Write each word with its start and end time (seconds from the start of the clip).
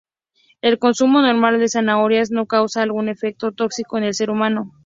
El 0.63 0.79
consumo 0.79 1.21
normal 1.21 1.59
de 1.59 1.69
zanahorias 1.69 2.31
no 2.31 2.47
causa 2.47 2.81
algún 2.81 3.07
efecto 3.07 3.51
tóxico 3.51 3.99
en 3.99 4.05
el 4.05 4.15
ser 4.15 4.31
humano. 4.31 4.71